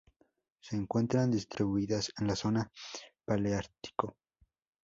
Se 0.63 0.75
encuentran 0.75 1.29
distribuidas 1.29 2.11
en 2.17 2.25
la 2.25 2.35
zona 2.35 2.71
Paleártico. 3.23 4.17